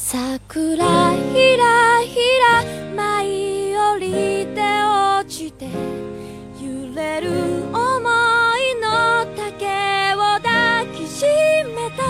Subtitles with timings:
[0.00, 2.62] 桜ひらひら
[2.94, 3.26] 舞
[3.70, 4.06] い降り
[4.54, 4.62] て
[5.20, 5.66] 落ちて
[6.62, 7.30] 揺れる
[7.72, 7.98] 想
[8.56, 11.24] いの竹を抱きし
[11.74, 12.04] めた。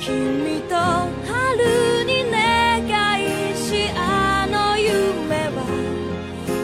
[0.00, 2.38] 君と春に願
[3.20, 5.58] いしあの夢は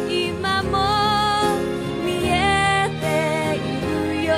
[0.08, 0.76] 今も
[2.02, 3.04] 見えて
[3.58, 3.60] い
[4.20, 4.32] るよ。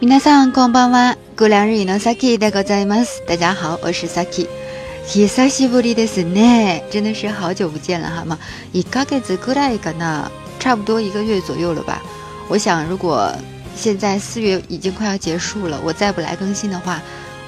[0.00, 1.18] 皆さんこんばんは。
[1.39, 3.21] 姑凉日语の Saki でございます。
[3.27, 4.47] 大家好，我是 Saki。
[5.07, 8.39] 久しぶりですね，真的是好久不见了哈嘛。
[8.73, 12.01] 一ヶ月くらいかな，差不多一个月左右了吧。
[12.47, 13.31] 我想，如果
[13.75, 17.01] 现在四月已经快要结束了，我再不来更新的话，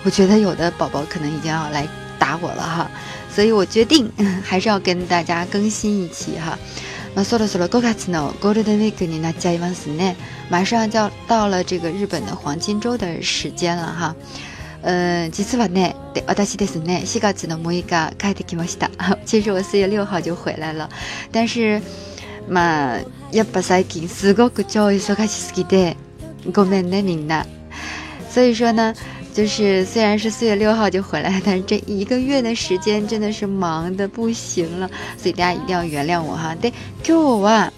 [0.04, 1.88] 我觉得有的宝宝可能已经要来
[2.20, 2.92] 打我了哈。
[3.34, 4.12] 所以我决定
[4.44, 6.58] 还是要跟大家更新一期哈。
[7.16, 10.16] まあそろそろ5月のゴールデンウィークになっちゃいますね。
[10.50, 14.16] 马上就要到了这个日本的黄金周的时间了哈。
[14.84, 18.92] 呃，実はね、で私ですね、4月の6日帰ってきました。
[19.26, 20.88] 其实我四月六号就回来了，
[21.32, 21.82] 但是
[22.48, 25.98] まあやっぱ最近すごく超忙しすぎて、
[26.54, 27.46] ごめんねみんな。
[28.30, 28.94] 所以说呢，
[29.34, 36.56] 就是虽然是四月六号就回来，但是这一个月的时间真的是忙的不行了，所以大家一定要原谅我哈。
[36.62, 36.72] で、
[37.04, 37.72] 今日は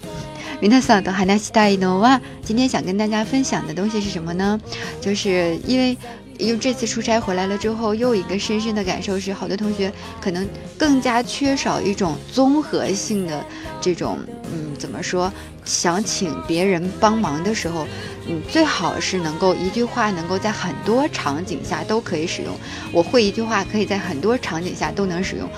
[0.60, 4.60] 皆さんと話したいのは，今天想跟大家分享的东西是什么呢？
[5.00, 5.96] 就是因为。
[6.40, 13.44] 因为这次出差回来了之后，又一个深深的感受是，好多同学可能更加缺少一种综合性的
[13.78, 14.18] 这种，
[14.50, 15.30] 嗯，怎么说？
[15.66, 17.86] 想请别人帮忙的时候，
[18.26, 22.54] 嗯，最好是能够一句话能够在很多场景下都可以使用。
[22.92, 25.48] 我会一句话，可以在很多场景下都能使用。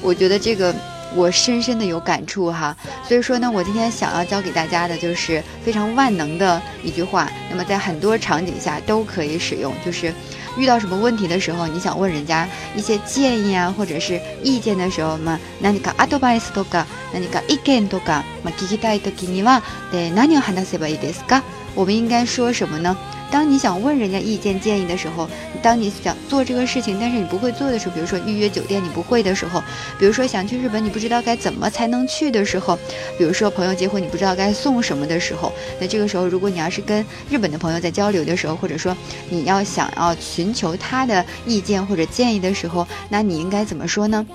[0.00, 0.74] 我觉得这个
[1.14, 2.76] 我深深的有感触哈。
[3.06, 10.12] 所以说呢，我今天想要教给大家的就是非常万能的一句话，那么在很多场景下都可以使用，就是。
[10.58, 16.84] 遇到什么问题的时候，你想问人家一些建议啊，或者是意見的時候嘛，何かアドバイスとか
[17.14, 21.42] 何か意見とか、まあ、聞きたい時にはで何を話せばいいですか？
[21.77, 22.97] 我们应该说什么呢？
[23.29, 25.29] 当你想问人家意见建议的时候，
[25.61, 29.61] 当你想做这个事情，但是你不会做的时候，比如说预约酒店你不会的时候，
[29.99, 32.75] 比如说想去日本你不知道该怎么才能去的时候，
[33.15, 38.97] 比如说朋友结婚你不知道该送什么的时候，那这个时候如果你要是跟日本的朋友在交流的时候，或者说
[39.29, 44.25] 你要想要寻求他的意见或者建议的时候，那你应该怎么说呢？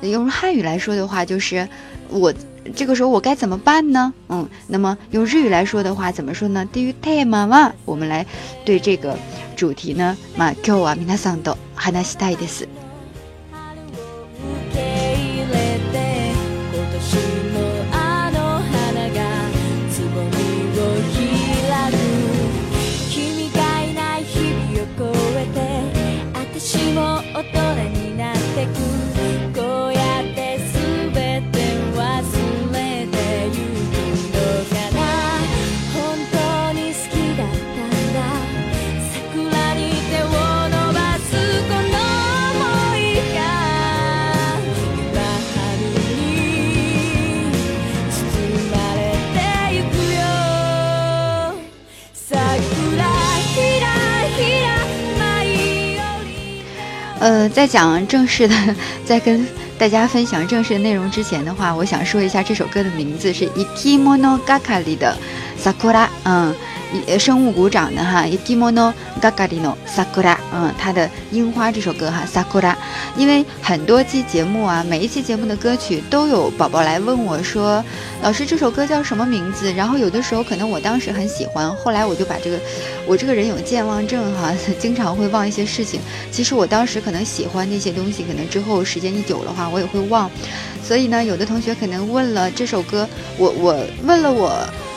[0.00, 1.68] 用汉语来说的话，就是
[2.08, 2.34] 我
[2.75, 4.13] 这个时候我该怎么办呢？
[4.27, 6.67] 嗯，那么用日语来说的话，怎么说呢？
[6.71, 8.25] 对于 tema 嘛，我们来
[8.65, 9.17] 对这个
[9.55, 12.67] 主题呢，ま今日は皆さんと話したいです。
[57.52, 58.54] 在讲正式的，
[59.04, 59.46] 在跟
[59.78, 65.16] 大家分享正式的内容之前的话，我想说一下这首歌的名字是 Ikimono Gakari 的
[65.62, 66.54] Sakura，嗯，
[67.18, 72.74] 生物鼓掌的哈，Ikimono Gakari no Sakura，嗯，它的樱花这首歌哈，Sakura，
[73.16, 77.84] 因为很多期节目啊，每一期节目的歌曲都有宝宝来问我说，
[78.22, 79.72] 老师这首歌叫什么名字？
[79.72, 82.58] 然后有的时候可能我当时很喜欢，后来我就把这个，
[83.06, 86.00] 我这个人有健忘症哈， 经常会忘一些事情。
[86.30, 90.30] 其实我当时可能喜欢那些东西，可能之后时间一久的话，我也会忘。
[90.82, 93.08] 所以呢，有的同学可能问了这首歌，
[93.38, 94.52] 我我问了我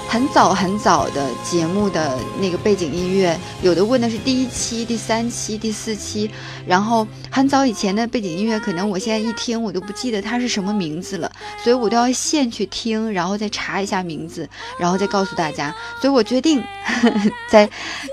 [0.09, 6.29] 很早很早的节目的那个背景音乐，有的问的是第一期、第三期、第四期，
[6.67, 11.31] 然后很早以前的背景音乐，可能我现在一听我都不记得它是什么名字了，
[11.63, 14.49] 所以我都要现去听，然后再查一下名字，
[14.79, 15.73] 然后再告诉大家。
[16.01, 16.61] 所以我决定
[17.49, 17.69] 在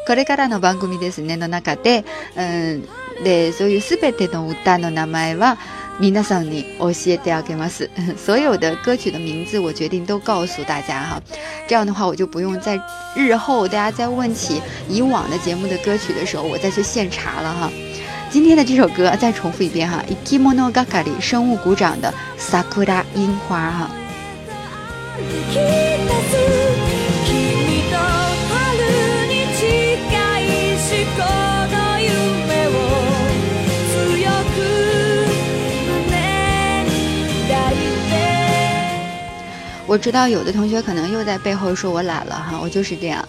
[0.08, 2.04] これからの番組ですねの中で、
[2.36, 2.84] 嗯。
[3.24, 5.58] で、そういうすべての歌の名前は
[6.00, 7.90] 皆さんに教えてあげます。
[8.16, 11.22] 所有的歌曲的名字，我决定都告诉大家哈。
[11.68, 12.80] 这样的话，我就不用在
[13.16, 17.72] 日后大家再问起以往的节目的歌曲的时候，我再去现查了哈。
[18.30, 23.90] 今天的这首歌再重复一遍哈，Ikimono Gakari 生物鼓掌的 Sakura 樱花哈。
[39.93, 43.23] 我知道有的同学可能又在背后说我懒了哈，我就是这样，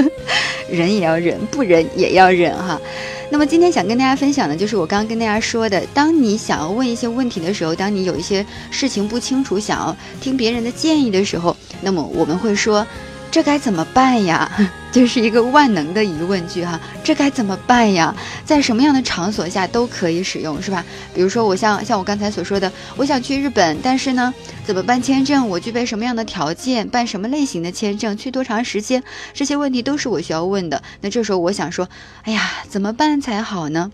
[0.72, 2.80] 忍也要忍，不忍也要忍哈。
[3.28, 12.86] 那么今天想跟大家分享的就是我刚刚跟大家说的，当你想要问一些问题的时候，当你有一些事情不清楚，想要听别人的建议的时候，那么我们会说。
[13.30, 14.50] 这该怎么办呀？
[14.92, 16.80] 就是一个万能的疑问句哈。
[17.02, 18.14] 这该怎么办呀？
[18.44, 20.84] 在什么样的场所下都可以使用，是吧？
[21.14, 24.32] 比如说，我像像我刚才所说的，我想去日本，但是呢，
[24.64, 25.48] 怎么办签证？
[25.48, 26.88] 我具备什么样的条件？
[26.88, 28.16] 办什么类型的签证？
[28.16, 29.02] 去多长时间？
[29.32, 30.82] 这些问题都是我需要问的。
[31.00, 31.88] 那这时候我想说，
[32.22, 33.90] 哎呀，怎么办才好呢？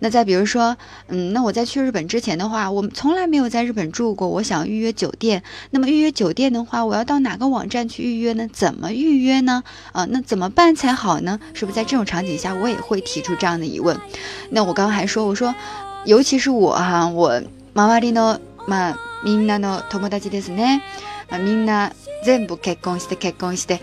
[0.00, 0.76] 那再比如说，
[1.08, 5.42] 嗯，那我在去日本之前的话，我从来没有在日本住过，我想预约酒店。
[5.70, 8.48] 那么预约酒店的话，我要到哪个网站去预约呢？
[8.52, 9.62] 怎么预约呢？
[9.92, 11.39] 啊，那怎么办才好呢？
[11.53, 13.97] 是不是在这种场景下，我也会提出这样的疑问？
[14.49, 15.53] 那我刚刚还说，我说，
[16.05, 17.41] 尤其是我哈，我
[17.73, 20.81] 周りのまみんなの友達ですね。
[21.29, 21.91] 啊，みんな
[22.23, 23.77] 全部結婚して結婚して，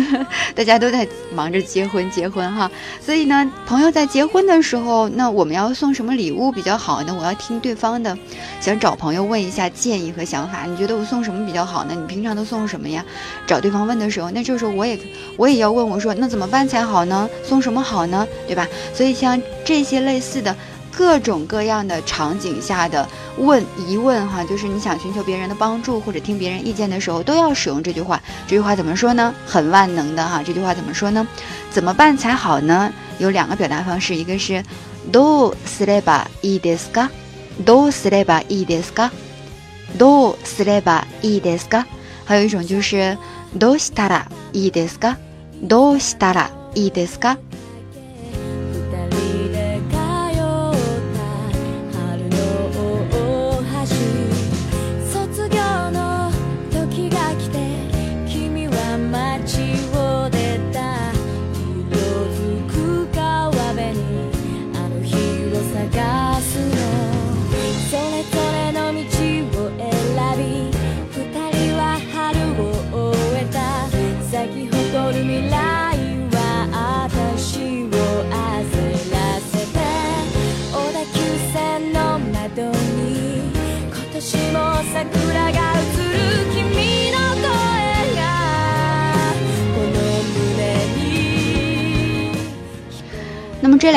[0.53, 2.69] 大家都在忙着结婚结婚哈。
[3.03, 7.15] 所以呢，朋友在结婚的时候，那我们要送什么礼物比较好呢？
[7.19, 8.15] 我要听对方的，
[8.61, 10.65] 想找朋友问一下建议和想法。
[10.65, 11.95] 你觉得我送什么比较好呢？
[11.95, 13.03] 你平常都送什么呀？
[13.47, 14.99] 找对方问的时候，那这时候我也
[15.35, 17.27] 我也要问我说，那怎么办才好呢？
[17.43, 18.27] 送什么好呢？
[18.45, 18.67] 对吧？
[18.93, 20.55] 所以像这些类似的。
[20.91, 23.07] 各种各样的场景下的
[23.37, 28.21] 问疑问哈，就是你想寻求别人的帮助或者听别人意见的时候，都要使用这句话。
[28.47, 29.33] 这句话怎么说呢？
[29.45, 30.41] 很万能的哈。
[30.43, 31.27] 这句话怎么说呢？
[31.69, 32.91] 怎么办才好呢？
[33.19, 34.63] 有两个表达方式，一个是
[35.11, 37.09] どうすればいいですか？
[37.63, 39.11] どうすればいいですか？
[39.97, 41.85] どうすればいいですか？
[42.25, 43.17] 还有一种就是
[43.55, 45.17] どうしたらいいですか？
[45.61, 47.37] どうしたらいいですか？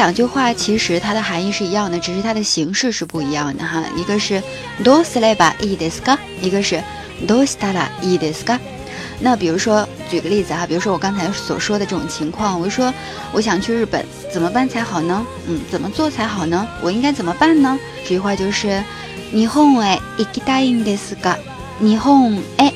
[0.05, 3.83] 两句话其实它的含义是一样的，只是它的形式是不一样的哈。
[3.97, 4.43] 一个是
[4.85, 6.83] do s l e b a i d e s k a 一个是
[7.27, 8.61] do stala i d e s k a
[9.21, 12.93] 那比如说举个例子哈，比如说我刚才所说的这种情况，我说
[13.33, 15.27] 我想去日本，怎么办才好呢？
[15.47, 16.67] 嗯，怎么做才好呢？
[16.83, 17.79] 我应该怎么办呢？
[18.03, 18.83] 这句话就是
[19.33, 21.37] 日本へ行きたいんですが、
[21.81, 22.73] 日本へ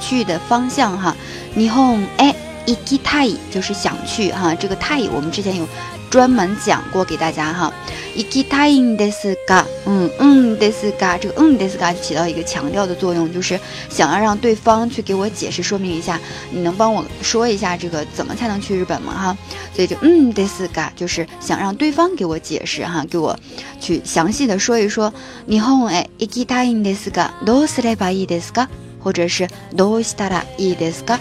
[0.00, 1.14] 去的方向哈，
[1.54, 2.34] 日本へ
[2.66, 5.68] 行きたい就是想去哈，这个太我们之前有。
[6.10, 7.72] 专门讲过给大家哈，
[8.14, 13.58] 一きたいんですが，嗯嗯ですが，这个嗯ですが起到一个强调的作用，就是
[13.88, 16.20] 想要让对方去给我解释说明一下，
[16.50, 19.14] 你能帮我说一下这个怎么才能去日本吗？
[19.14, 19.36] 哈，
[19.74, 23.34] 所以就嗯ですが，就是想让对方给我解释哈，给我
[23.80, 25.12] 去详细的说一说。
[25.46, 28.68] 日本へ行きたいんですが、どうすればいいですか？
[29.02, 31.18] 或者是どうしたらいいですか？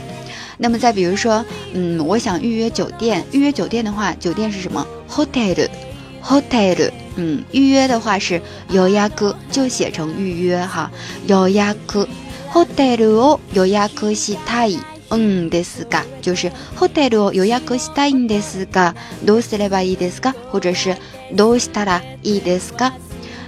[0.57, 3.23] 那么再比如说，嗯，我想预约酒店。
[3.31, 4.85] 预约酒店的话，酒店是什么？
[5.09, 6.91] hotel，hotel。
[7.15, 10.89] 嗯，预约的话是有压克，就写成预约哈。
[11.27, 12.07] 有压克，
[12.51, 14.71] hotel 哦，有压克西泰。
[15.09, 16.49] 嗯，ですか，就是
[16.79, 18.93] hotel 哦，有压克西泰ですか。
[19.25, 20.33] どうすればいいですか？
[20.53, 20.95] 或者是
[21.35, 22.93] どうしたらいいですか？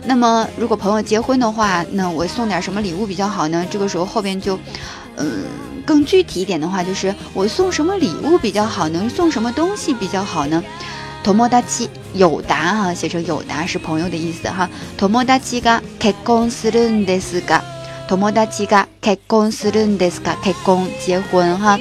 [0.05, 3.65] 那么如果朋友结婚的话，那我送点什么礼物比较好呢？
[3.71, 4.59] 这个时候后边就，
[5.15, 5.45] 嗯。
[5.87, 9.09] 更具体一点的话，就是我送什么礼物比较好呢？
[9.09, 10.63] 送什么东西比较好呢？
[11.23, 14.69] 友達友达哈，写成友达是朋友的意思哈。
[14.97, 17.61] 友達が結婚するんですが，
[18.07, 21.79] 友達が結婚するんですが，結婚结婚哈。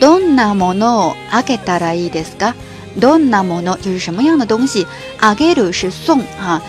[0.00, 2.54] どんなものをあげたらいいですか？
[2.96, 4.86] どんなもの就是什么样的东西？
[5.20, 6.60] あげる是送哈。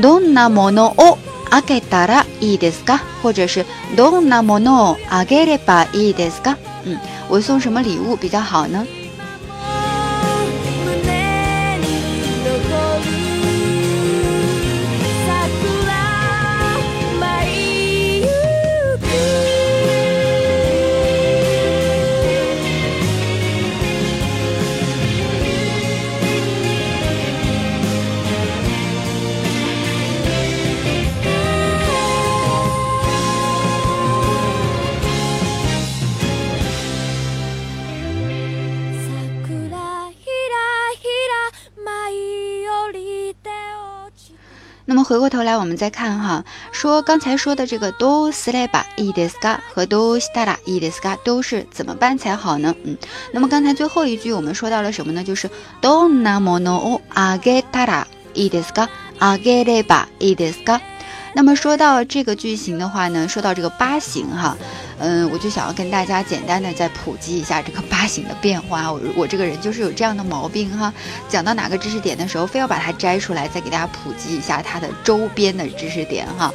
[0.00, 1.18] どんなものを
[1.50, 3.00] あげたらいいですか？
[3.22, 3.64] 或者是
[3.96, 6.56] どんなものをあげればいいですか？
[6.84, 8.86] 嗯，我送什么礼物比较好呢？
[45.07, 50.59] 回过头来，我们再看哈，说刚才说的这个 do s l e b a idiska 和 do s t a r a
[50.65, 52.75] idiska 都是怎么办才好呢？
[52.83, 52.97] 嗯，
[53.31, 55.23] 那么刚才最后一句我们说到了什么呢？
[55.23, 55.49] 就是
[55.79, 59.63] do na mono o a g e t a r a idiska a g e
[59.63, 60.81] r e b a idiska
[61.37, 64.57] 那么说到这个句型的话呢，说到这个八形哈，
[64.97, 68.91] 嗯，我就想要跟大家简单的再普及一下这个八形的变化。
[68.91, 70.91] 我我这个人就是有这样的毛病哈，
[71.29, 76.51] 讲到哪个知识点的时候，非要把它摘出来，再给大家普及一下它的周边的知识点哈。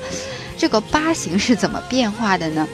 [0.58, 2.66] 这个八形是怎么变化的呢？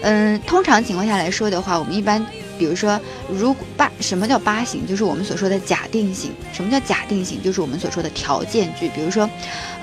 [0.00, 2.24] 嗯，通常情况下来说的话，我们一般。
[2.62, 6.30] 比如说，如果八什么叫八型，就是我们所说的假定型。
[6.52, 7.42] 什么叫假定型？
[7.42, 8.88] 就是我们所说的条件句。
[8.94, 9.28] 比如说，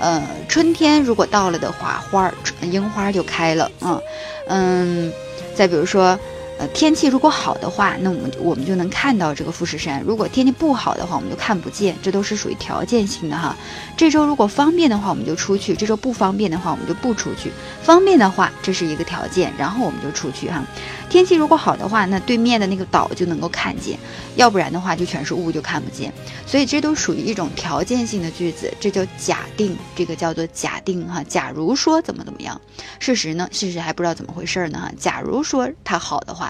[0.00, 2.32] 呃，春天如果到了的话，花儿
[2.62, 3.70] 樱花就开了。
[3.82, 4.02] 嗯
[4.46, 5.12] 嗯，
[5.54, 6.18] 再比如说。
[6.60, 11.96] 呃，天气如果好的话，那我们我们就能看到这个富士山；如果天气不好的话，我们就看不见。
[12.02, 13.56] 这都是属于条件性的哈。
[13.96, 17.50] 这周如果方便的话，我们就出去；这周不方便的话，我们就不出去。
[17.82, 20.62] 方便的话，这是一个条件，然后我们就出去哈。
[21.08, 23.96] 天气如果好的话，那对面的那个岛就能够看见；
[24.36, 26.12] 要不然的话，就全是雾，就看不见。
[26.46, 31.24] 所以这都属于一种条件性的句子，这叫假定，这个叫做假定哈。
[31.26, 32.60] 假如说怎么怎么样，
[32.98, 33.48] 事实呢？
[33.50, 34.92] 事实还不知道怎么回事呢哈。
[34.98, 36.49] 假如说它好的话。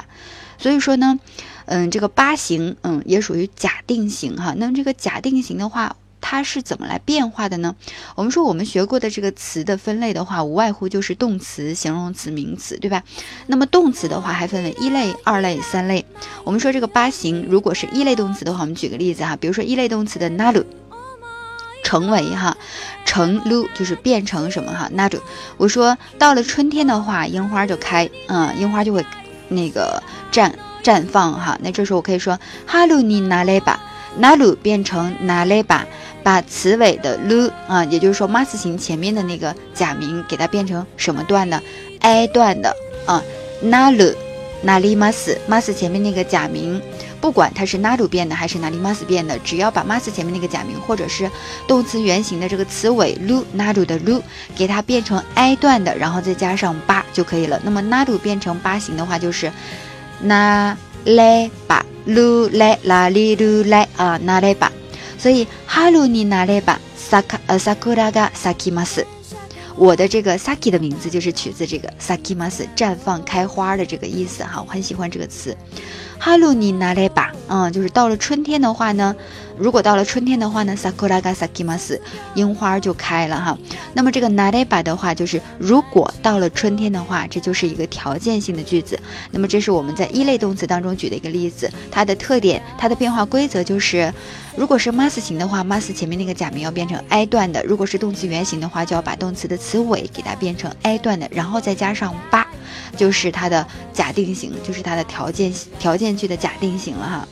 [0.59, 1.19] 所以说呢，
[1.67, 4.55] 嗯，这个八型，嗯，也属于假定型哈。
[4.57, 7.75] 那么这个假定型的话，它是怎么来变化的呢？
[8.15, 13.03] 我们说我们学过的这个词的分类的话，无外乎就是动词、形容词、名词，对吧？
[13.47, 16.05] 那么动词的话还分为一类、二类、三类。
[16.45, 20.65] 我们说这个八型，如果是一类动词的话，我们举个例子哈，比如说一类动词的 na
[21.83, 22.55] 成为哈，
[23.07, 25.19] 成 lu 就是变成什么哈，naru。
[25.57, 29.03] 我说到了春天的话，樱花就开，嗯，樱花就会。
[29.51, 30.03] 那个
[30.33, 30.51] 绽
[30.83, 33.79] 绽放哈，那这时候我可以说哈鲁尼拿来吧，
[34.17, 35.87] 拿鲁变成拿来吧，
[36.23, 41.61] 把词尾的鲁啊，也就是说 mas 型前面的那个假名给它变成什么段呢
[42.01, 43.23] ？a 段的啊，
[43.61, 44.05] 拿鲁
[44.63, 46.81] 拿里 mas mas 前面那个假名，
[47.21, 51.31] 不管它是拿鲁变的还是拿里 mas 变的，只要把 mas 前面那个假名或者是
[51.69, 54.23] 动词原形的这个词尾 lu 拿鲁的 lu
[54.57, 57.05] 给它变成 i 段的，然后再加上八。
[57.13, 57.61] 就可以了。
[57.65, 59.53] 那么那鲁变成八形的话，就是
[60.21, 64.71] 那来吧鲁来拉里鲁来啊那来吧。
[65.19, 69.05] 所以哈鲁尼那来吧萨卡呃萨库拉嘎萨基马斯。
[69.77, 75.57] 我的这个 Saki 的名字就是取自这个 Saki mas 绽放开花的这个意思哈，我很喜欢这个词。
[76.23, 79.17] 哈鲁尼拿来吧，嗯，就是到了春天的话呢，
[79.57, 81.99] 如果到了春天的话呢，Sakura ga Saki mas
[82.35, 83.57] 樱花就开了哈。
[83.95, 89.01] 那么这个拿来吧的话，就是如果到了春天的话，这就是一个条件性的句子。
[89.31, 94.13] 那么这是我们在一类动词当中举的一个例子，它的特点，它的变化规则就是。
[94.57, 102.47] 如果是 mas 型的话，mas 前面那个假名要变成 i 段的；如果是动词原形的话，就要把动词的词尾给它变成 i 段的，然后再加上八，
[102.97, 107.29] 就是它的假定型，就是它的条件条件句的假定型了哈。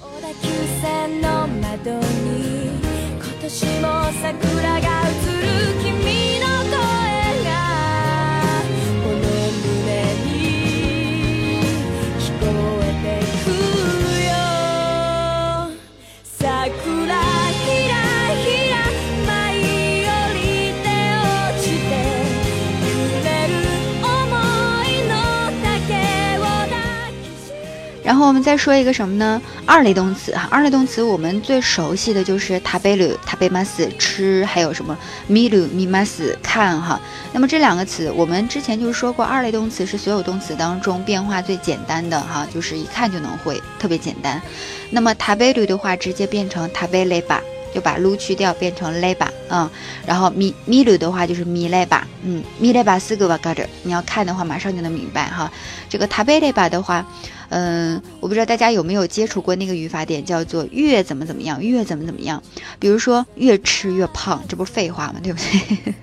[28.08, 29.38] 然后我们再说一个什么呢？
[29.66, 34.96] 二类动词哈，二类动词我们最熟悉的就是塔贝鲁、塔贝马斯吃，还有什么
[35.26, 36.98] 米鲁、米马斯看哈。
[37.34, 44.40] 那么这两个词，我们之前就说过，二类动词是所有动词当中变化最简单的哈，就是一看就能会，特别简单。
[44.88, 47.42] 那么塔贝鲁的话，直接变成塔贝雷巴，
[47.74, 49.68] 就把噜去掉，变成雷吧，嗯。
[50.06, 55.52] 然后米米鲁的话就是米雷吧，嗯，米雷巴四个吧，嘎着，你要看的话，马上就能明白哈。
[55.90, 57.04] 这个塔贝雷吧的话。
[57.50, 62.42] 嗯，我不知道大家有没有接触过那个语法点，叫做越怎么怎么样，越怎么怎么样。
[62.78, 65.20] 比如说越吃越胖，这不是废话吗？
[65.22, 65.94] 对不对？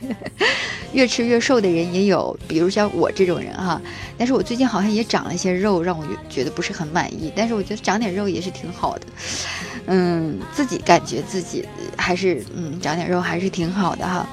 [0.94, 3.82] 越吃越瘦的人也有，比如像我这种人哈。
[4.18, 7.32] 但是我最近好像也长了一些肉，让我觉得不是很满意。
[7.36, 9.06] 但是我觉得长点肉也是挺好的。
[9.88, 11.66] 嗯，自己感觉自己
[11.98, 14.28] 还是嗯长点肉还是挺好的哈。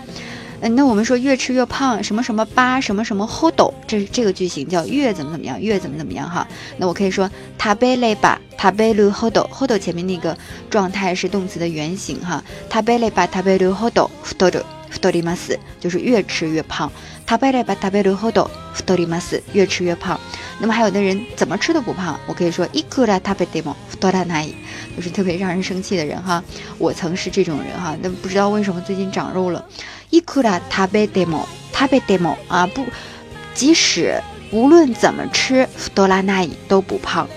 [0.61, 6.47] 嗯，那我们说越吃越胖，什么什么八什么什么 hold，这这个句型叫越怎么怎么样，越怎么怎么样哈。
[6.77, 10.35] 那我可以说タベレバタベル hold，hold 前面那个
[10.69, 12.43] 状态是动词的原形哈。
[12.69, 16.89] タベレバタベル hold，太る太ります，就是越吃越胖。
[17.27, 20.19] タベレバタベル hold，太ります，越吃越胖。
[20.59, 24.53] 那么还有的人怎么吃都不胖，我可以说いくら食べても太らない，
[24.95, 26.43] 就是特别让人生气的人哈。
[26.79, 29.63] 我曾是这种人哈，那不知道为什么最近长肉了。
[30.11, 32.85] いくら食べても食べても啊不，
[33.53, 34.21] 即使
[34.51, 37.27] 无论怎么吃，太らない都不胖。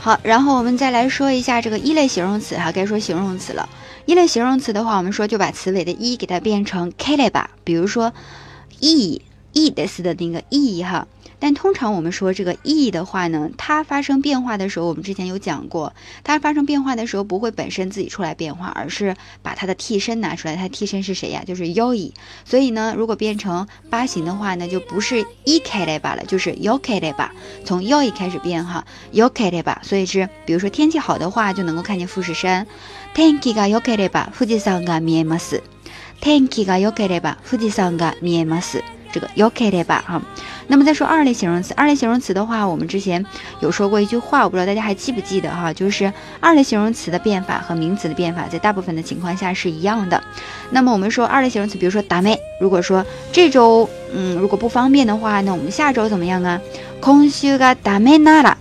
[0.00, 3.68] 好，然后我们再来说一下这个一类形容词哈，该说形容词了。
[4.06, 8.12] 一类形容词的话，我们说就把词尾的一给它变成 k 类吧，比如说
[8.80, 9.20] e
[9.52, 11.06] e 的斯的那个 e 哈。
[11.39, 15.93] 但通常我们说这个 e 的话呢，它发生变化的时候，我们之前有讲过，
[16.23, 20.55] 它发生变化的时候不会本身自己出来变化，而是把它的替身拿出来。
[20.55, 21.43] 它替身是谁呀？
[21.45, 22.11] 就是 yo。
[22.45, 27.33] 所以呢，如果变成八形的话呢，就不是 e k 类吧了，就是 yo k 类吧。
[27.65, 29.81] 从 yo 开始变哈，yo k 类吧。
[29.83, 32.65] 所以是，比如说天气好的话，就能够看见富士山。
[33.13, 35.61] 天気が良ければ富士山が見えます。
[36.21, 38.83] 天気が良ければ富士山が見えます。
[39.12, 40.20] 这个 yo k 类吧哈。
[40.68, 43.24] 那么再说二类形容词，二类形容词的话，我们之前
[43.60, 50.22] 有说过一句话，我不知道大家还记不记得哈，就是二类形容词的变法和名词的变法在大部分的情况下是一样的。
[50.70, 56.60] 那么我们说二类形容词，比如说达妹，如果说这周嗯如果不方便的话，那我们下周怎么样啊？
[57.00, 58.56] 空虚が达妹那了。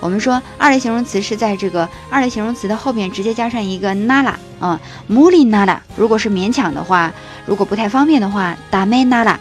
[0.00, 5.82] 我们说二类形容词是在这个二类形容词的后面直接加上一个那了啊，無理那了。
[5.94, 7.12] 如果是勉强的话，
[7.44, 9.38] 如果不太方便的话，达妹那了。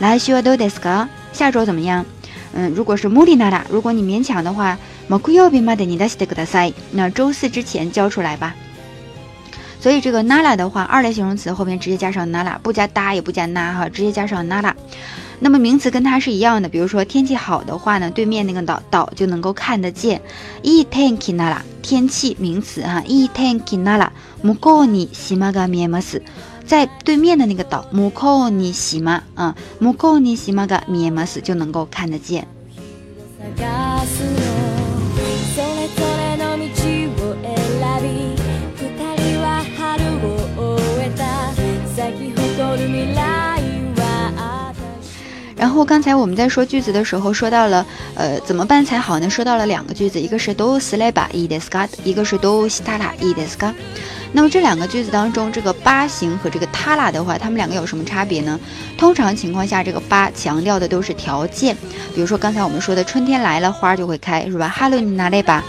[0.00, 1.08] 来週はどうですか？
[1.32, 2.04] 下周怎么样？
[2.54, 6.74] 嗯，如果是無理なら，如果你勉强的话，木曜日までに出してください。
[6.92, 8.54] 那周四之前交出来吧。
[9.80, 14.74] 所以这个なら的话，二类形容词后面直接加上なら，不加哒也不加な哈，直接加上なら。
[15.40, 20.20] 那么名词跟它是一样的，比如说天气好的话呢，对面那个岛岛就能够看得见。
[20.64, 26.22] いい天気なら，天气名词哈，いい天気なら向こうに島が見えます。
[26.66, 32.46] 在对面的那个岛，木口尼西玛啊，木口尼西玛が見えます就能够看得见。
[45.56, 47.84] 然后刚才我们在说句子的时候，说到了
[48.14, 49.28] 呃怎么办才好呢？
[49.28, 53.74] 说到了两个句子，一个是どうすればいいですか，一个是どうしたらいいですか。
[54.32, 58.58] 那么这两个句子当中，这个八形和这个他啦的话，它们两个有什么差别呢？
[58.96, 61.74] 通常情况下，这个八强调的都是条件，
[62.14, 64.68] 比如说刚才我们说的春天来了，花就会开，是吧？
[64.68, 65.64] 哈喽，你拿来吧。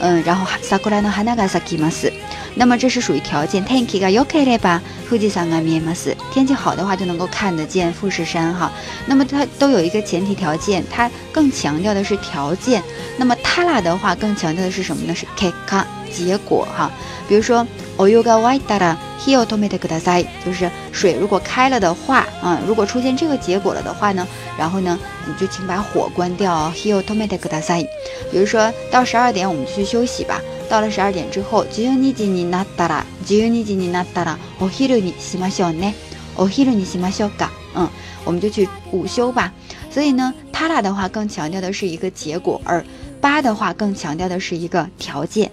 [0.00, 2.12] 嗯，然后萨库拉诺哈那嘎萨基马斯，
[2.54, 3.64] 那么这是属于条件。
[3.64, 6.14] 天气が良ければ富士山が見えます。
[6.32, 8.70] 天气好的话就能够看得见富士山哈。
[9.06, 12.80] 那么它都有一个前提条件，它更强调的是条件。
[13.16, 15.12] 那么他啦的话更强调的是什么呢？
[15.12, 16.88] 是結果结果哈。
[17.28, 17.66] 比如说。
[17.96, 20.26] お湯が沸いたら火を止めてください。
[20.44, 26.70] 就是水如果开了的话，啊，如果出现这个结果了的话呢，然后呢，你就请把火关掉。
[26.70, 27.86] 火を止めてください。
[28.30, 30.40] 比如说到十二点我们就去休息吧。
[30.68, 35.94] 到了十二点之后，十二時になったら、十二時になったらお昼にしましょうね。
[36.36, 37.50] お昼にしましょうか。
[37.74, 37.88] 嗯，
[38.24, 39.52] 我们就去午休吧。
[39.90, 42.84] 所以呢，他俩的话更强调的是一个结果，而
[43.20, 45.50] 八的话更强调的是一个条件。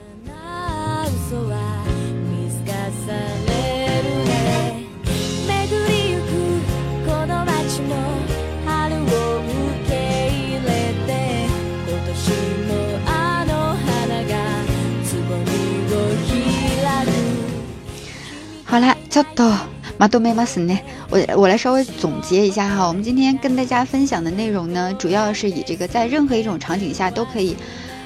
[19.19, 19.57] 好了，叫做
[19.97, 20.77] 马多梅马斯呢。
[21.09, 27.55] 我我来稍微总结一下哈，我们今天跟大家分享的内容呢，主要是以这个在任何一种场景下都可以，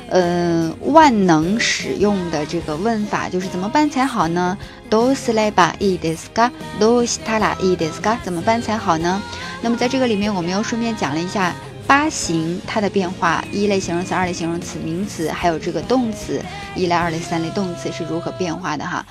[0.10, 4.58] 呃，万能使用的这个问法，就是怎么办才好呢？
[4.89, 6.51] どうすればいいですか？
[6.79, 8.17] どうしたらいいですか？
[8.23, 9.21] 怎么办才好呢？
[9.62, 11.53] 那么在这个里面，我们又顺便讲了一下。
[11.93, 16.39] 八形它的变化，一类形容词、二类形容词、名词，还有这个动词，
[16.75, 19.03] 一类、二类、三类动词是如何变化的哈？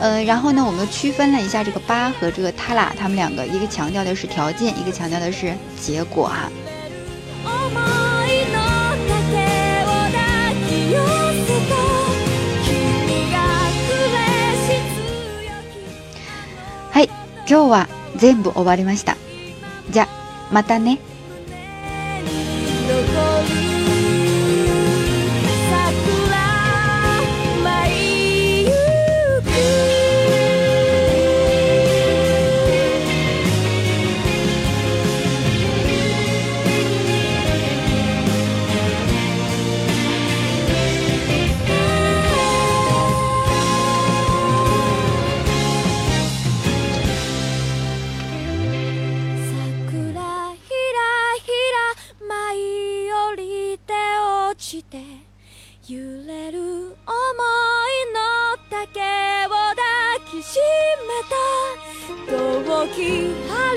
[0.00, 6.50] 呃，然后呢，我们区分了一下这个八和这个他啦，他们两个，一个强调的是条件，一个强调的是结果哈。
[16.90, 17.08] はい、
[17.46, 17.86] 今日は
[18.18, 19.16] 全部終わりました。
[19.90, 20.06] じゃ、
[20.50, 20.98] またね。
[63.47, 63.76] 哈。